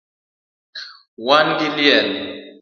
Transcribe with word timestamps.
Wan 1.25 1.47
gi 1.59 1.69
liel 1.77 2.09